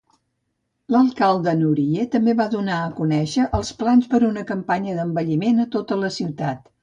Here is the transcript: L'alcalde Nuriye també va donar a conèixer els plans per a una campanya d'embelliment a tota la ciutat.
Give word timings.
L'alcalde 0.93 1.51
Nuriye 1.59 2.05
també 2.15 2.33
va 2.39 2.47
donar 2.55 2.79
a 2.85 2.89
conèixer 3.01 3.45
els 3.59 3.71
plans 3.83 4.09
per 4.13 4.21
a 4.23 4.29
una 4.29 4.45
campanya 4.53 4.95
d'embelliment 5.01 5.65
a 5.65 5.69
tota 5.77 5.99
la 6.05 6.11
ciutat. 6.17 6.67